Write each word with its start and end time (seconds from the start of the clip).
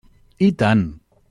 I 0.39 0.49
tant! 0.61 0.89